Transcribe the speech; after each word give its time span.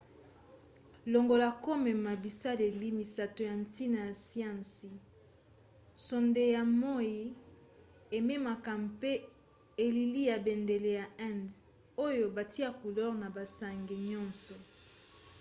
longola 1.11 1.49
komema 1.65 2.11
bisaleli 2.23 2.89
misato 2.99 3.39
ya 3.49 3.55
ntina 3.63 3.99
ya 4.09 4.13
siansi 4.25 4.91
sonde 6.05 6.43
ya 6.55 6.63
moi 6.81 7.15
ememaka 8.17 8.71
mpe 8.89 9.11
elili 9.85 10.21
ya 10.31 10.37
bendele 10.45 10.91
ya 10.99 11.05
inde 11.29 11.55
oyo 12.07 12.25
batya 12.35 12.67
couleur 12.79 13.13
na 13.21 13.27
basonge 13.35 13.95
nyonso 14.09 14.55